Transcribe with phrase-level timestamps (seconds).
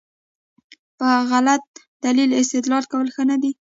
[0.97, 1.63] په غلط
[2.05, 3.51] دلیل استدلال کول ښه نه دي.